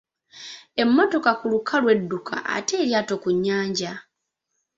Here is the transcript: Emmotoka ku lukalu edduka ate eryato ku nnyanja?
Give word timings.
Emmotoka 0.81 1.31
ku 1.39 1.45
lukalu 1.53 1.85
edduka 1.95 2.35
ate 2.55 2.73
eryato 2.83 3.15
ku 3.23 3.29
nnyanja? 3.35 3.93